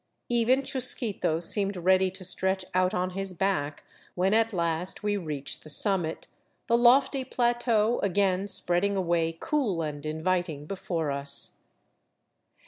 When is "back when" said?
3.35-4.33